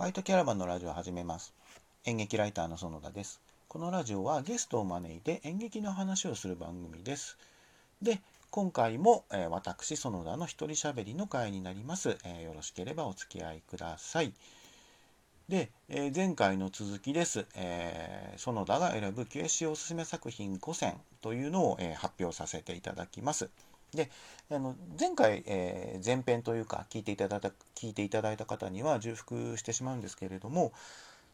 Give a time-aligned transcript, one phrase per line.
[0.00, 1.52] バイトキャラバンのラジオを始めます。
[2.06, 3.38] 演劇ライターの園田です。
[3.68, 7.36] このラジオはゲストを招いて演劇の話をする番組です。
[8.00, 14.32] で、今回も、えー、私、園田の一人喋りの回になります、えー、よろしければお付き合いください。
[15.50, 17.44] で、えー、前回の続きです。
[17.54, 23.50] え園田が選ぶ QSC おすすめ作品5選というのを、え発表させていただきます。
[23.94, 24.10] で
[24.50, 30.72] あの前回、えー、前編というか聞いていただいた聞いていただいた方には重複してしまうんですけれども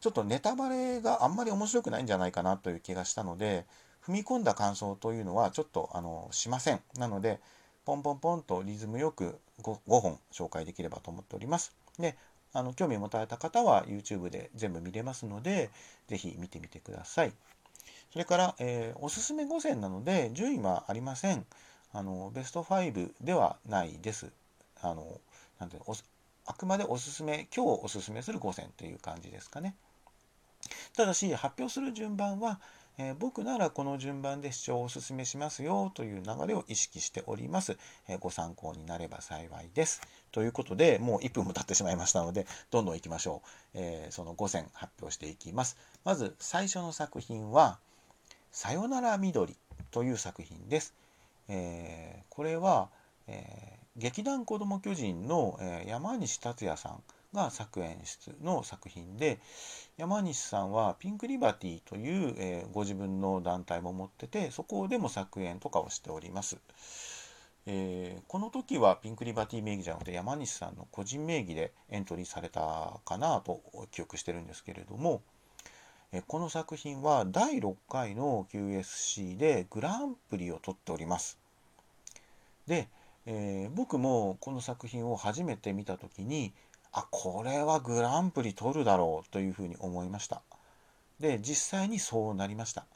[0.00, 3.64] ちょっとネタバレがあんまり面白くないんじゃないかなという気がしたので
[4.06, 6.80] 踏み込んだ感想というのはちょっとあのしません。
[6.98, 7.40] なので
[7.86, 11.74] ポンポンポンとリズムよく 5, 5本紹介できればと思っております。
[11.98, 12.16] で
[12.52, 15.70] あの興味を持たれた方は YouTube で全部見れますので
[16.08, 17.32] 是非見てみてください。
[18.12, 21.44] それから、えー、おすすめ5選なので順位はありません。
[21.94, 24.30] あのベスト5ではないです。
[24.82, 25.20] あの
[25.60, 25.78] なんて
[26.46, 29.76] あくまでおすすめ今日おすすめする5選という感じですかね。
[30.96, 32.58] ただし発表する順番は、
[32.98, 37.78] えー、僕ならこの順番で視聴をおすすめしますよという流れを意識しております。
[38.08, 40.00] えー、ご参考になれば幸いです。
[40.32, 43.48] ということでもう1分も経ってしまいましたのでどんどんいきましょう。
[43.74, 45.76] えー、その5選発表していきます。
[46.04, 47.78] まず最初の作品は
[48.50, 49.56] 「さよなら緑」
[49.92, 50.92] という作品です。
[51.48, 52.88] えー、これは、
[53.26, 57.02] えー、劇団子ども巨人の、えー、山西達也さん
[57.34, 59.40] が作演出の作品で
[59.96, 66.56] 山西さんはピンクリバティという、えご自分の団体も持っててそこでも作演とかをしております。
[67.66, 75.22] えー、この時はピンクリバティ名義じゃなくて山西さんの個人名義でエントリーされたかなと記憶してるんですけれども、
[76.22, 81.38] この作品は第6回の QSC でグランプリを取っております。
[82.66, 82.88] で、
[83.26, 86.52] えー、僕もこの作品を初めて見た時に
[86.92, 90.42] あこれはグランプリ取るだろうというふうに思いました。
[91.20, 92.86] で実際にそうなりました。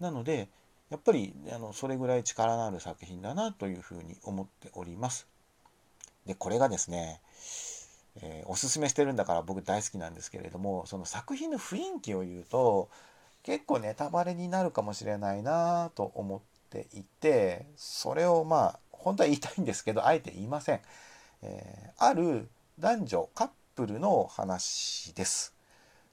[0.00, 0.48] なので
[0.90, 5.26] やっぱりあのそれぐらい力のある作品だなというふうに思っております。
[6.26, 7.20] でこれがですね、
[8.22, 12.88] えー、おすすめしてるんだから僕大好きなんですけれどもその作品の雰囲気を言うと
[13.42, 16.40] 結構ネタバレになるかもしれないなと思っ
[16.70, 20.80] ていてそれをまあ本当は言いたいんですけどあえて言いません、
[21.42, 25.54] えー、ある男女カップルの話です。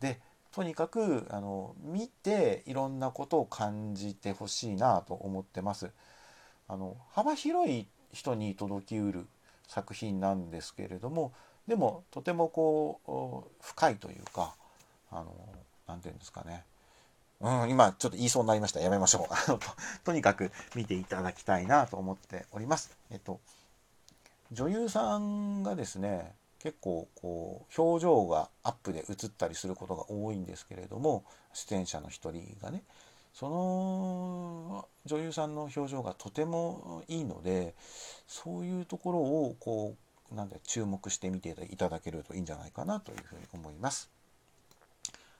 [0.00, 0.20] で
[0.52, 5.90] とにかくあの見ていろんなことを感じてほしいなと思ってます。
[6.68, 9.26] あの幅広い人に届きうる
[9.66, 11.32] 作品なんですけれども
[11.66, 14.54] でもとてもこう深いというか
[15.10, 15.34] あの
[15.86, 16.64] 何て言うんですかね
[17.38, 18.80] うん、今ちょっと言いそうになりました。
[18.80, 19.44] やめましょう。
[19.46, 19.60] と
[20.04, 22.96] とにかく見ていただきたいなと思っております。
[23.10, 23.40] えっと、
[24.52, 26.34] 女優さんがですね、
[26.66, 32.82] 結構こう表情がアップで映ったりすることが多いんですけれども出演者の一人がね
[33.32, 37.74] その女優さんの表情がとてもいいので
[38.26, 44.10] そういうところをこうなんで注目してみていただけるといいんじゃないかなというふうに思います。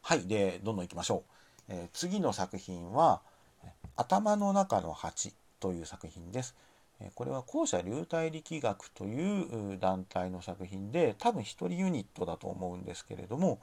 [0.02, 1.32] はいでどんどんいきましょう。
[1.68, 3.20] え次の作品は
[3.96, 6.54] 「頭の中の蜂」という作品です。
[7.14, 13.60] これは校舎流体力学という団体の作品で多分1人ユニットだと思うんですけれども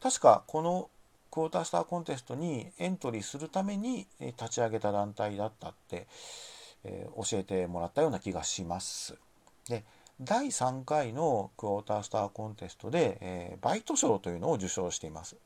[0.00, 0.90] 確かこの
[1.30, 6.08] クォータースターコンテストにエントリーするために立ち上げた団体だったって、
[6.82, 9.16] え教えてもらったような気がします。
[9.68, 9.84] で
[10.20, 15.36] 第3回のクォータースターコンテストで、えバイト賞というのを受賞しています。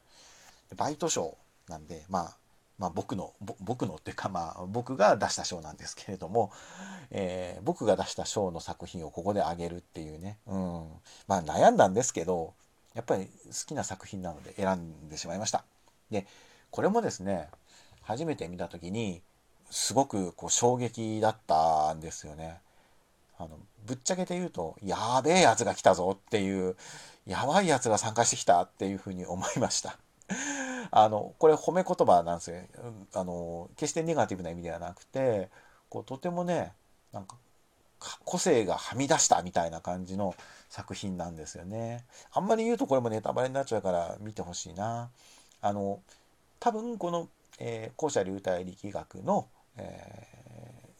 [0.76, 1.36] バイト賞
[1.68, 2.36] なんで、まあ、
[2.78, 6.50] まあ、僕の僕のっていうかまあ僕が出した賞なんですけれども、
[7.12, 10.88] えー、僕が出した賞の作品をここであげるっていうね、うん、
[11.28, 12.52] まあ悩んだんですけど
[12.94, 13.30] やっぱり好
[13.66, 15.64] きな作品なので選んでしまいました。
[16.10, 16.26] で
[16.72, 17.48] これもですね
[18.02, 19.22] 初めて見た時に
[19.70, 22.58] すごくこう衝撃だったんですよね。
[23.39, 26.77] あのぶっちゃけて言うとやべえやつが来たぞっていう
[27.27, 29.98] やばいやつが参加してきたっていうふうに思いました。
[30.91, 32.57] あのこれ褒め言葉なんですよ
[33.15, 35.51] あの決してネガティブな意味ではなくて
[35.89, 36.72] こうとてもね
[37.13, 37.36] なんか
[38.25, 40.34] 個性がはみ出したみたいな感じの
[40.69, 42.04] 作品なんですよね。
[42.33, 45.10] あんまり言うとこれもネタバレになっちゃうから見てほしいな。
[45.63, 46.01] あの
[46.60, 47.28] 多分この、
[47.59, 50.28] えー、校舎流体力学の、え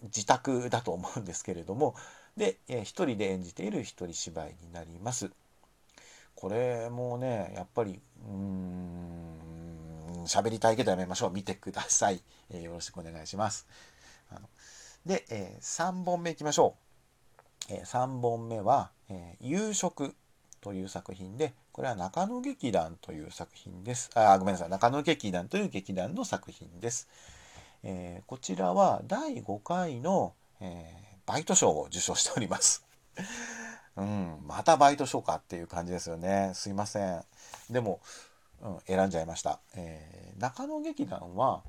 [0.03, 1.95] ー、自宅だと思うんですけれども
[2.37, 5.31] で、えー、一人で演じている一人芝居になります。
[6.35, 11.31] これもねやっぱりうーん喋りたいけどやめましょう。
[11.31, 12.23] 見てください。
[12.51, 13.67] えー、よろしくお願いします。
[14.31, 14.49] あの
[15.07, 16.75] で、えー、3本目いきましょ
[17.71, 17.73] う。
[17.75, 20.15] えー、3本目は、え夕食
[20.61, 24.11] という作品で、これは中野劇団という作品です。
[24.15, 24.71] あ、ごめんなさい。
[24.71, 27.09] 中野劇団という劇団の作品です。
[27.83, 32.85] えー、こちらは第5回の、えー、バイト賞を受賞しております。
[33.97, 36.53] うん、またバイト賞かっていう感じですよね。
[36.55, 37.25] すいません。
[37.71, 38.01] でも、
[38.61, 39.61] うん、選んじゃいました。
[39.75, 41.63] えー、中野劇団は、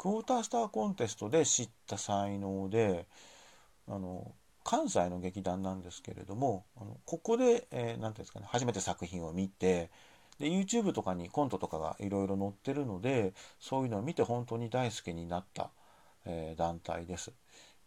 [0.00, 3.06] クォータースターコンテストで知った才能で
[3.86, 4.32] あの
[4.64, 9.90] 関西の劇団なんですけれどもあのここで何、えー、て言うんですかね初めて作品を見て
[10.38, 15.70] で YouTube とかにコントとかがいろいろ載ってるのでそういうのを見て本当に大好きになった、
[16.24, 17.32] えー、団体です。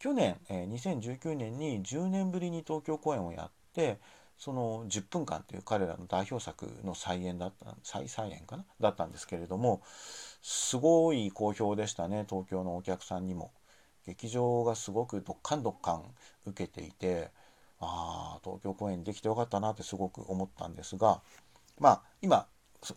[0.04, 4.00] 去年、え、2019年に10年ぶりに東京公演をやって
[4.38, 8.66] その10分間という彼らの代表作の再演だった再再演かな？
[8.82, 9.82] だったんですけれども
[10.42, 13.54] すごい好評でしたね東京のお客さんにも。
[14.06, 16.04] 劇場がすごくどっかんどっかん
[16.46, 17.32] 受けていて
[17.80, 21.22] ああ東京公演できてよかったなってすごく思ったんですが
[21.80, 22.46] まあ今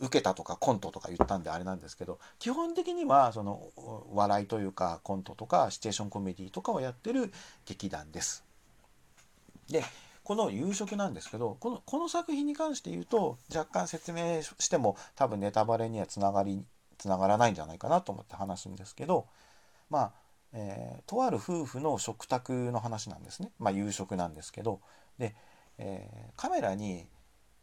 [0.00, 3.70] 受けたとかコントとか言ったんであれなんですけど基本的にはその
[4.12, 7.32] 笑いというかコントとかシチュエーションコメディとかをやってる
[7.64, 8.44] 劇団です。
[9.70, 9.82] で
[10.24, 16.64] この夕食なんですけどこのこの作品に関して言うと若干説明しても多分ネタバレにはつながり
[16.98, 19.26] つながらないんじゃないかなと思って話すんですけど
[19.88, 20.12] まあ、
[20.52, 24.80] えー、とある夫婦の食卓の話なんですね、まあ、夕食なんですけど
[25.18, 25.34] で、
[25.78, 27.06] えー、カメラに、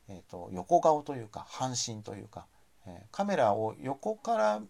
[0.10, 2.48] えーと、横顔というか半身というか、
[2.86, 4.62] えー、カメラを横から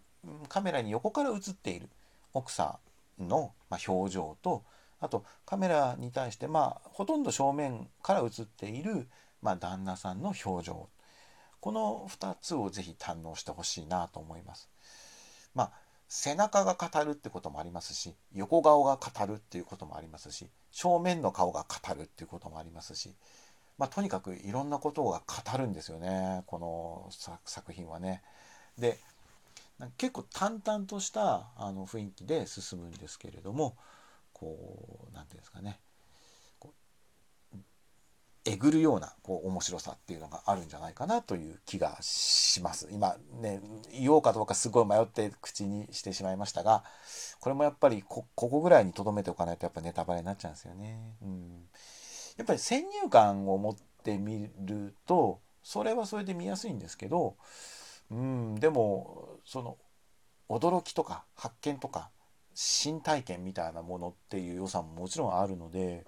[0.48, 1.88] カメラに横から映っている
[2.32, 2.78] 奥さ
[3.20, 4.64] んの、まあ、表情と
[5.00, 9.08] あとカメラに対してまあほとんど正面から映っている、
[9.42, 10.88] まあ、旦那さんの表情
[11.60, 14.68] この2つをぜひ堪能してほしいなと思います。
[15.54, 15.72] まあ
[16.06, 23.14] 背中が語るってこともありますし横顔が語るっていうこともありますし正面の顔が語るっていうこともありますし、
[23.78, 27.08] まあ、とにかくいろんなことが語るんですよねこの
[27.44, 28.22] 作品はね。
[28.78, 28.98] で
[29.98, 33.76] 結構淡々としたあの雰囲気で進むんですけれども
[34.32, 35.80] こう何て言うんですかね
[38.46, 42.88] えぐるようなこう面白さっていうのがあるんじゃないかなという気がします。
[42.90, 43.60] 今ね
[43.90, 46.84] 言おうかどうかすごい迷って口にしてしまいましたが
[47.40, 51.16] これもやっぱりここぐらいに留めておかないとやっぱネタバレになっちゃうんですよね。
[51.22, 51.68] うん、
[52.36, 57.36] やっぱり先入観を持ってみるとそれはそれで見やすいんですけど、
[58.10, 59.78] うん、でもその
[60.48, 62.10] 驚きとか発見とか
[62.54, 66.06] 新体験みたいなものっていう良さももちろんあるので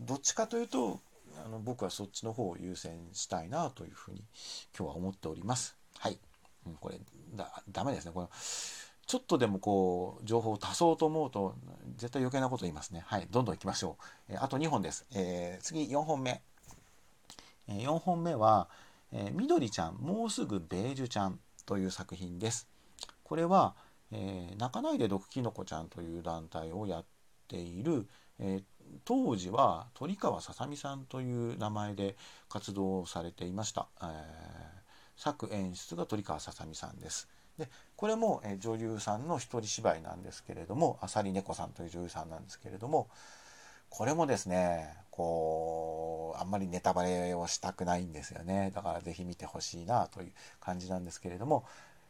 [0.00, 1.00] どっちかというと
[1.44, 4.24] あの僕はそっちの方を優先したいなというふうに
[4.76, 5.76] 今日は思っております。
[5.98, 6.18] はい。
[6.66, 6.98] うん、これ
[7.34, 8.12] だダメですね。
[8.12, 8.30] この
[9.06, 11.54] ちょっとでもこう情報を足そうと思うと
[11.96, 13.02] 絶対余計なこと言いますね。
[13.06, 13.26] はい。
[13.30, 13.96] どんどん行きましょ
[14.28, 14.32] う。
[14.34, 15.06] えー、あと2本です。
[15.14, 16.42] えー、次4本目。
[17.68, 18.68] えー、4本目は、
[19.12, 22.68] えー、みどりちゃんもうすぐベージュちゃんという作品です。
[23.24, 23.74] これは、
[24.12, 27.04] えー、泣かないで毒きのこちゃんという団体をやっ
[27.48, 28.06] ている、
[28.38, 28.62] えー、
[29.04, 32.16] 当時は鳥川ささみさんという名前で
[32.48, 34.08] 活動されていました、えー、
[35.16, 37.28] 作演出が鳥川ささみさんです
[37.58, 43.08] でこれも、え、女優さんの一人芝居なんですけれども浅利猫さんという女優さんなんですけれども
[43.88, 51.64] これもですねこうあんまりネタバレをしたくないんですよねだから是非見てほしいなという感じなんですけれども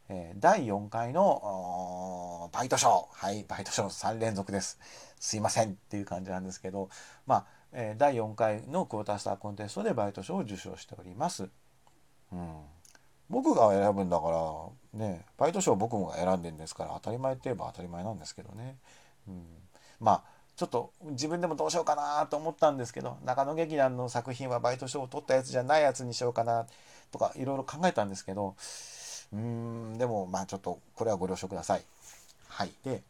[0.09, 4.79] え、第4回のバイトショー、はい、バイトショー3連続です。
[5.19, 6.89] すいませんっていう感じなんですけど、
[7.27, 11.49] まあ、え、第4回のクォータースターコンテストでバイトショーを受賞しております。
[12.33, 12.76] うん。
[13.29, 18.77] 僕が選ぶんだから、ね、バイトショー僕も選んでるんですから当たり前って言えば当たり前なんですけどね。
[19.29, 19.45] うん。
[20.01, 20.23] まあ、
[20.57, 26.67] ちょっと自分でもどうしようかなと思ったんですけど、中野劇団の作品はバイトショーを取ったやつじゃないやつにしようかな
[27.11, 28.55] とかいろいろ考えたんですけど、
[29.33, 31.85] うん、でもまあちょっとこれはご了承ください。
[32.49, 32.73] はい。
[32.85, 33.03] で、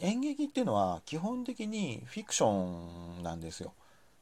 [0.00, 3.72] 演劇っていうのは基本的にフィクションなんですよ。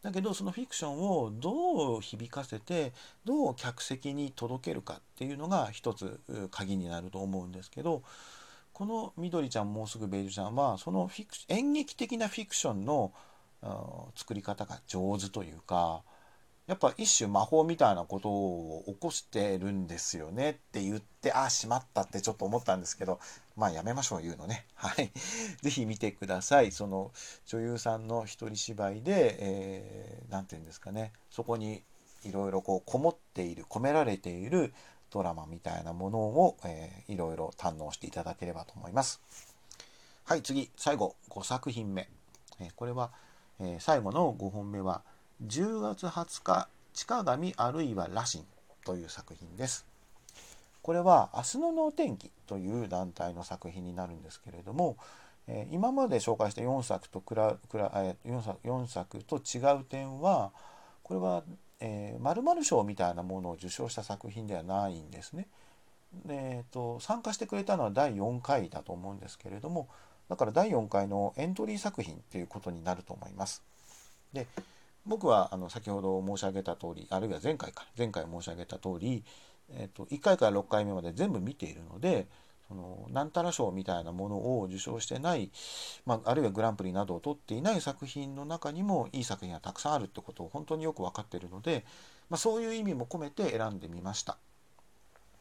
[0.05, 2.93] だけどそのフィクションをどう響かせて
[3.25, 6.21] どう客席に届けるかっていうのが一つ
[6.51, 8.03] 鍵になると思うんですけど
[8.75, 13.13] このみどりちゃんもうすぐベージュちゃんはそのフィク演劇的なフィクションの
[14.15, 16.03] 作り方が上手というか
[16.67, 23.21] やっぱ一種魔法みたいなことを起こしてるんですよねって言って、ああ、しまったってちょっと思ったんですけど、
[23.55, 24.67] まあやめましょう、言うのね。
[24.75, 25.13] はい。
[25.61, 26.73] ぜひ見てください。
[26.73, 27.13] その
[27.47, 31.83] 女優さんの一人芝居で、えー、て言うんですかね、そこに
[32.23, 34.73] いろいろこうこもっている、込められている
[35.11, 39.21] ドラマみたいなものを、えー、いろいろ堪能していただければと思います。
[40.25, 42.09] はい、次、最後、5作品目。
[42.59, 43.13] えー、これは、
[43.61, 45.05] えー、最後の5本目は、
[45.43, 48.45] 10月20日地下紙あるいは羅針
[48.85, 49.87] という作品です。
[50.83, 54.97] これは明日の能天気という団体の作品になるんですけれども、
[55.49, 60.53] え今まで紹介した4作とくらくら、え 4, 作4作と違う点は
[61.03, 61.43] これは、
[61.81, 65.49] えー、〇賞みたいなものを受賞した作品ではないんですね。
[66.29, 69.89] えーと、参加してくれたのは第4回だと思うんですけれども
[70.29, 73.63] だから第4回のエントリー作品っていうことになると思います。
[74.33, 74.47] で
[75.07, 79.25] 僕はあの先ほど申し上げた通りあるいは前回か前回申し上げた通り、
[79.71, 82.27] えーと、1回から6回目まで全部見ているので
[82.69, 85.51] そのなんたら賞みたいなものを受賞してない、
[86.07, 91.85] まあ、あるいはグランプリなどを取っていない作品の中にもいい作品がたくさんあるってことを本当によく分かっているので、
[92.31, 94.39] まあ、そういう意味も込めて選んでみました。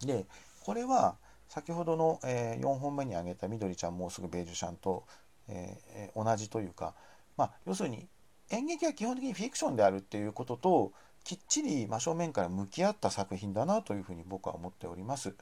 [0.05, 0.25] で
[0.65, 1.15] これは
[1.47, 5.05] 先ほどの、えー、4本目に挙げた「みどりちゃんもうすぐベージュシャンと」
[5.47, 6.93] えー、同じというか、
[7.37, 8.07] まあ、要するに
[8.49, 10.91] 演劇は基本的にフィクションであるっていうことと
[11.23, 15.33] きっちり真正面から向き合った作品だなというふうに僕は思っております。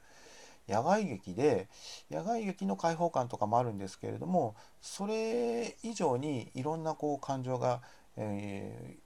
[0.68, 1.68] 野外劇で
[2.10, 7.80] 野外劇の開放感とかもあるんですけれどもそれ以上にいろんなこう感情が、
[8.16, 8.96] え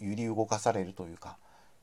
[0.00, 1.38] ー、揺り動かされるというか、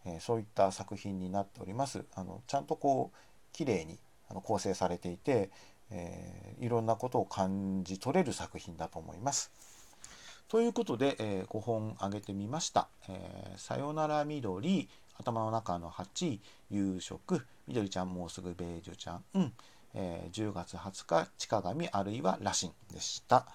[0.06, 2.06] えー、そういった作品になっております。
[2.14, 3.18] あのちゃんとこう
[3.52, 3.98] 綺麗に
[4.30, 5.50] あの構成されていて、
[5.90, 9.52] えー、いろんなことを感じ取れる作品だと思います。
[10.48, 12.88] ということで、えー、5本挙げてみました。
[13.10, 19.54] えー、さよなら緑、頭の中の8、夕食、緑ちゃんもうすぐベージュちゃん、うん、
[19.96, 23.48] えー、10月20日、地下紙あるいは羅針でした。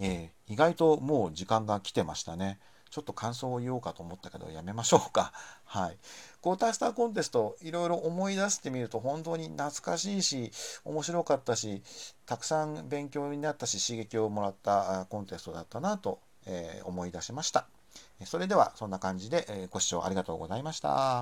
[0.00, 2.58] えー、意外ともう時間が来てましたね。
[2.90, 5.32] ちょっと感想を言おうかと思ったけどやめましょうか。
[5.64, 5.98] はい。
[6.42, 10.52] クォータースターコンテストいろいろ思い出してみると本当に懐かしいし
[10.84, 11.82] 面白かったし
[12.26, 17.66] たくさん勉強になったし刺激をもらったコンテストだったなと、えー、思い出しました。
[18.24, 21.20] それではそんな感じでご視聴ありがとうございました。